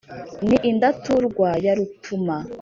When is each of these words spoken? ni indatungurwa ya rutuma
ni 0.47 0.57
indatungurwa 0.69 1.49
ya 1.65 1.73
rutuma 1.77 2.37